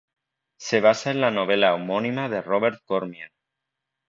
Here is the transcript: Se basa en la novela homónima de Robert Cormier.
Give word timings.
Se 0.59 0.81
basa 0.81 1.11
en 1.11 1.21
la 1.21 1.29
novela 1.29 1.75
homónima 1.75 2.27
de 2.27 2.41
Robert 2.41 2.81
Cormier. 2.85 3.29